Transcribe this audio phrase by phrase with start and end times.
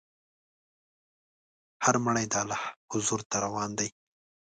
[1.85, 2.61] هر مړی د الله
[2.91, 3.89] حضور ته روان دی.